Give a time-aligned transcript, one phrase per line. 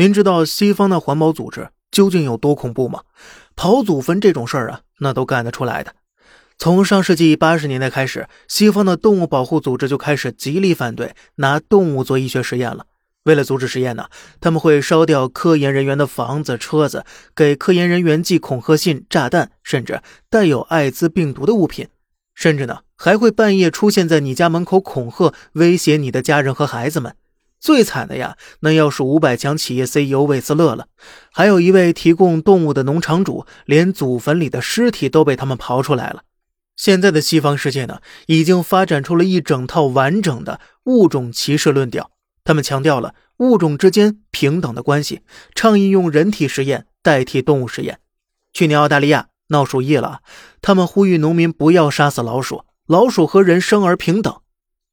[0.00, 3.02] 您知道西方的环保组织究竟有多恐怖吗？
[3.54, 5.94] 刨祖坟这种事儿啊，那都干得出来的。
[6.56, 12.86] 从上世纪八十年代开始，西方的动物保护组织就开始极力反对拿动物做医学实验了。
[13.24, 14.06] 为了阻止实验呢，
[14.40, 17.04] 他们会烧掉科研人员的房子、车子，
[17.36, 21.86] 给科研人员寄恐吓信、炸弹，甚至带有艾滋病毒的物品，
[22.34, 27.14] 甚至呢，还会半夜出现在你家门口恐吓、威胁你的家人和孩子们。
[27.60, 30.86] 最惨的呀，那要数五百强企业 CEO 魏斯勒了，
[31.30, 36.22] 还有一位提供动物的农场主，连祖坟里的尸体都被他们刨出来了。
[36.74, 42.10] 现在的西方世界呢，已经发展出了一整套完整的物种歧视论调，
[42.42, 45.20] 他们强调了物种之间平等的关系，
[45.54, 47.98] 倡议用人体实验代替动物实验。
[48.54, 50.20] 去年澳大利亚闹鼠疫了，
[50.62, 54.40] 他们呼吁农民不要杀死老鼠，老鼠和人生而平等。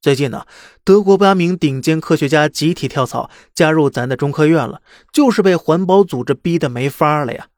[0.00, 0.46] 最近呢，
[0.84, 4.80] 德国八名顶尖科学家集体跳槽加入咱的中科院了，
[5.12, 7.48] 就是被环保组织逼得没法了呀。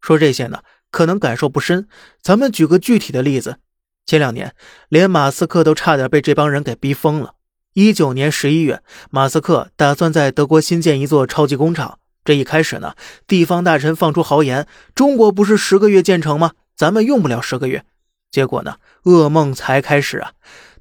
[0.00, 1.86] 说这些呢，可能感受不深，
[2.20, 3.58] 咱们举个具体的例子。
[4.04, 4.52] 前两年，
[4.88, 7.34] 连马斯克都差点被这帮人给逼疯了。
[7.74, 12.00] 一九年十一月，马斯克打算在德国新建一座超级工厂。
[12.24, 12.94] 这一开始呢，
[13.28, 16.52] 地方大臣放出豪言：“中国不是十个月建成吗？
[16.76, 17.84] 咱们用不了十个月。”
[18.30, 20.32] 结果呢，噩梦才开始啊！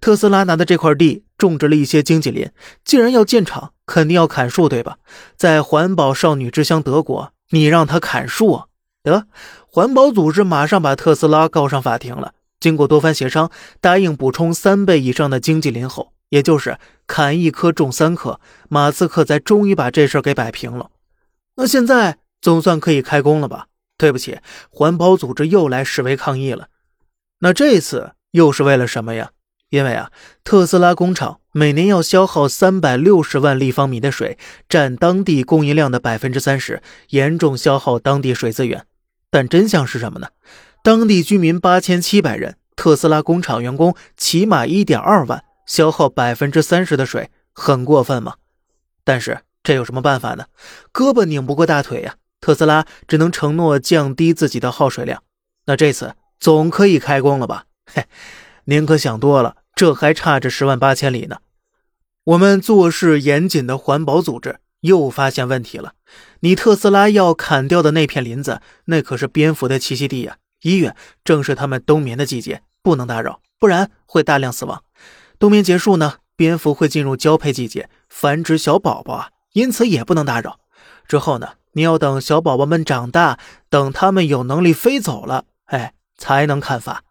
[0.02, 2.52] 特斯拉拿的这块地种植了一些经济林，
[2.84, 4.98] 既然要建厂，肯定要砍树，对吧？
[5.38, 8.66] 在环保少女之乡德国，你让他砍树，啊
[9.04, 9.28] 得
[9.68, 12.34] 环保组织马上把特斯拉告上法庭了。
[12.60, 20.90] 经过多番协商，答应补充三倍以上的经济林后，也就是砍一棵种三棵，马斯克才终于把这事给摆平了。
[21.56, 23.68] 那现在总算可以开工了吧？
[23.98, 26.68] 对不起，环保组织又来示威抗议了。
[27.40, 29.32] 那这次又是为了什么呀？
[29.70, 30.12] 因为啊，
[30.44, 34.38] 特斯拉工厂每年要消耗三百六十万立方米的水，
[34.70, 38.86] 占当地供应量的百分之三十，严重消耗当地水资源。
[39.30, 40.30] 但真相是什么呢？
[40.82, 48.36] 当地居民八千七百人，特斯拉工厂员工起码一点二万，消耗百分之三十的水，很过分吗？
[49.04, 50.46] 但是这有什么办法呢？
[50.94, 55.24] 胳膊拧不过大腿呀，特斯拉只能承诺降低自己的耗水量。
[55.66, 56.14] 那这次
[56.46, 57.66] 总可以开工了吧？
[57.92, 58.06] 嘿。
[58.66, 61.38] 您可想多了，这还差着十万八千里呢。
[62.24, 65.94] 我们做事严谨的环保组织又发现问题了。
[66.42, 70.38] 你特斯拉要砍掉的那片林子，那可是蝙蝠的栖息地呀！
[70.62, 74.84] 一月正是它们冬眠的季节，不能打扰，不然会大量死亡。
[75.40, 80.60] 冬眠结束呢，蝙蝠会进入交配季节，繁殖小宝宝啊，因此也不能打扰。
[81.08, 87.04] 之后呢，你要等小宝宝们长大，等他们有能力飞走了，哎，才能砍伐。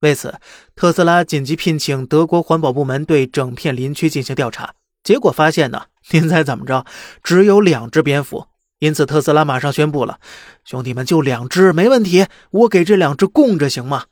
[0.00, 0.38] 为此，
[0.74, 4.74] 特斯拉紧急聘请德国环保部门对整片林区进行调查。
[5.02, 6.84] 结果发现呢， 您猜怎么着？
[7.22, 8.46] 只有两只蝙蝠。
[8.78, 10.18] 因此，特斯拉马上宣布了
[10.64, 14.04] ：“兄弟们，就两只没问题，我给这两只供着行吗？”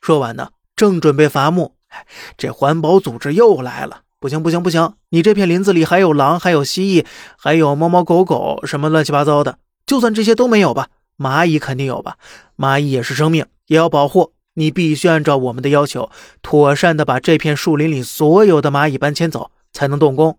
[0.00, 1.74] 说完呢，正准备伐木，
[2.38, 4.94] 这环保组织又来了：“不行，不行，不行！
[5.10, 7.04] 你这片林子里还有狼，还有蜥蜴，
[7.36, 9.58] 还有猫猫狗狗，什么乱七八糟的。
[9.84, 12.16] 就算这些都没有吧，蚂蚁肯定有吧？
[12.56, 16.10] 蚂蚁也是生命，也要保护。”你必须按照我们的要求，
[16.42, 20.36] 妥善的把这片树林里所有的蚂蚁搬迁走，才能动工。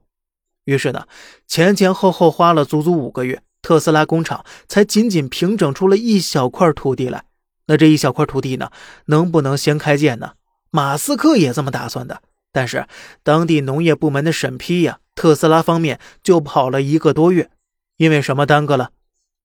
[0.65, 1.05] 于是呢，
[1.47, 7.23] 前前后后花了足足五个月，特斯拉工厂才仅仅平整出了一小块土地来。
[7.67, 8.71] 那这一小块土地呢，
[9.05, 10.33] 能不能先开建呢？
[10.69, 12.87] 马斯克也这么打算的，但是
[13.23, 17.49] 当地农业部门的审批呀，特斯拉方面就跑了一个多月，
[17.95, 18.89] 因为什么耽搁了？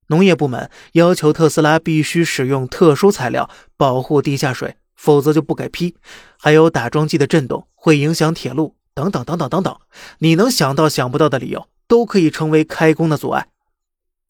[0.09, 5.97] 农业部门要求特斯拉必须使用特殊材料保护地下水，否则就不给批。
[6.39, 9.77] 还有打桩机的震动会影响铁路，等等等等等等。
[10.19, 13.49] 你能想到想不到的理由，都可以成为开工的阻碍。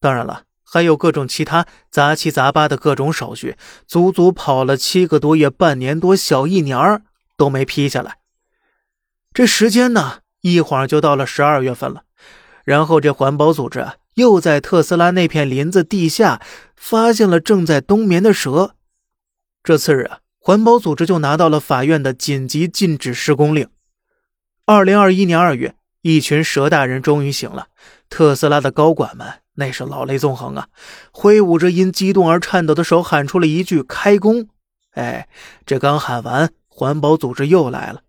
[0.00, 7.02] 当然了，还有各种其他杂七杂八的各种手续，足足跑了七个多月，半年多，小一年儿
[7.36, 8.18] 都没批下来。
[9.32, 12.04] 这时间呢，一晃就到了十二月份了。
[12.64, 13.80] 然后这环保组织。
[13.80, 16.40] 啊又在特斯拉那片林子地下
[16.76, 18.74] 发现了正在冬眠的蛇，
[19.62, 23.68] 这次啊，环保组织就拿到了法院的紧急禁止施工令。
[24.66, 27.68] 二零二一年二月，一群蛇大人终于醒了，
[28.08, 30.68] 特斯拉的高管们那是老泪纵横啊，
[31.10, 34.48] 挥舞着因激动而颤抖的手，喊出了一句“开工”。
[34.94, 35.28] 哎，
[35.66, 38.02] 这刚喊完，环保组织又来了，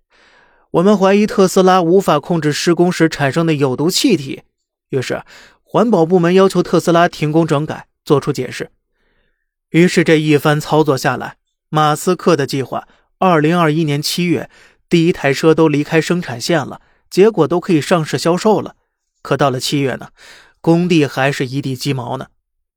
[0.71, 4.43] 我们怀疑特斯拉无法控制施工时产生的有毒气体，
[4.89, 5.23] 于是。
[5.75, 8.71] 环保部门要求特斯拉停工整改，做出解释。
[9.71, 11.35] 于是这一番操作下来，
[11.67, 12.87] 马斯克的计划，
[13.19, 14.49] 二零二一年七月
[14.87, 16.79] 第一台车都离开生产线了，
[17.09, 18.75] 结果都可以上市销售了。
[19.21, 20.11] 可到了七月呢，
[20.61, 22.27] 工地还是一地鸡毛呢。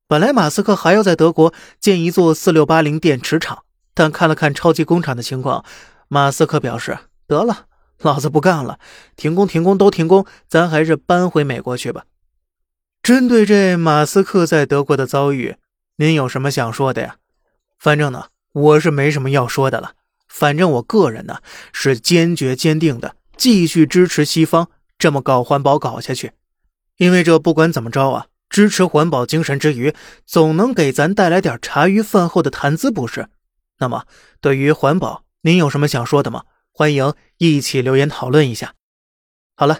[0.05, 3.63] 本来马斯克还要在德国建一座四六八零电池厂，
[3.93, 5.63] 但看了看超级工厂的情况，
[6.09, 7.67] 马斯克表示：“得了，
[8.01, 8.77] 老子不干了，
[9.15, 12.03] 停工停工都停工，咱还是搬回美国去吧。”
[13.09, 15.55] 针对这马斯克在德国的遭遇，
[15.95, 17.15] 您有什么想说的呀？
[17.79, 19.93] 反正呢，我是没什么要说的了。
[20.27, 21.39] 反正我个人呢，
[21.73, 24.69] 是坚决坚定的继续支持西方
[24.99, 26.33] 这么搞环保搞下去，
[26.97, 29.91] 因为这不管怎么着啊，支持环保精神之余，
[30.27, 33.27] 总能给咱带来点茶余饭后的谈资，不是？
[33.79, 34.05] 那么，
[34.39, 36.43] 对于环保，您有什么想说的吗？
[36.71, 38.75] 欢迎一起留言讨论一下。
[39.55, 39.79] 好了。